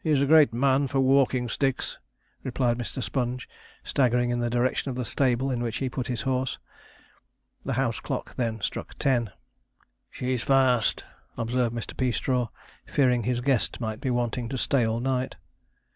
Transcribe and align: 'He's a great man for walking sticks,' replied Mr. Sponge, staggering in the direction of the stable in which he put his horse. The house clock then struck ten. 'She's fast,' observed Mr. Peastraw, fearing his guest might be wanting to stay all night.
'He's 0.00 0.22
a 0.22 0.26
great 0.26 0.52
man 0.54 0.86
for 0.86 1.00
walking 1.00 1.48
sticks,' 1.48 1.98
replied 2.44 2.78
Mr. 2.78 3.02
Sponge, 3.02 3.48
staggering 3.82 4.30
in 4.30 4.38
the 4.38 4.48
direction 4.48 4.90
of 4.90 4.94
the 4.94 5.04
stable 5.04 5.50
in 5.50 5.60
which 5.60 5.78
he 5.78 5.90
put 5.90 6.06
his 6.06 6.22
horse. 6.22 6.60
The 7.64 7.72
house 7.72 7.98
clock 7.98 8.36
then 8.36 8.60
struck 8.60 8.94
ten. 9.00 9.32
'She's 10.08 10.44
fast,' 10.44 11.04
observed 11.36 11.74
Mr. 11.74 11.96
Peastraw, 11.96 12.46
fearing 12.86 13.24
his 13.24 13.40
guest 13.40 13.80
might 13.80 14.00
be 14.00 14.08
wanting 14.08 14.48
to 14.50 14.56
stay 14.56 14.86
all 14.86 15.00
night. 15.00 15.34